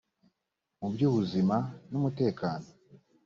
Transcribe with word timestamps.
mu 0.79 0.87
by’ 0.93 1.01
ubuzima 1.09 1.55
n’umutekano 1.91 2.67